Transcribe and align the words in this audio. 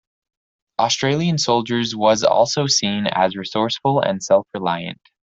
Australian 0.79 1.37
soldiers 1.37 1.95
was 1.95 2.23
also 2.23 2.65
seen 2.65 3.05
as 3.05 3.35
resourceful 3.35 3.99
and 3.99 4.23
self-reliant. 4.23 4.99